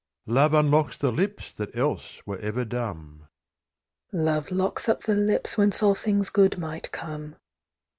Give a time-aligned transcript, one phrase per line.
[0.25, 3.27] Love unlocks the lips that else were ever dumb:
[4.11, 7.35] "Love locks up the lips whence all things good might come."